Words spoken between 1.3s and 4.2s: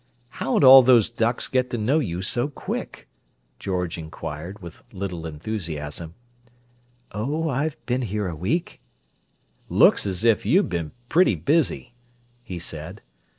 get to know you so quick?" George